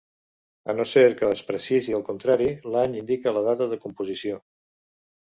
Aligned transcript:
A 0.71 0.73
no 0.77 0.85
ser 0.91 1.03
que 1.19 1.29
es 1.35 1.43
precisi 1.51 1.95
el 1.99 2.03
contrari, 2.09 2.49
l'any 2.77 2.99
indica 3.05 3.39
la 3.39 3.47
data 3.53 3.73
de 3.75 3.83
composició. 3.89 4.45